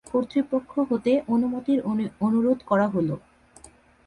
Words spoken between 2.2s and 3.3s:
অনুরোধ করা হলো।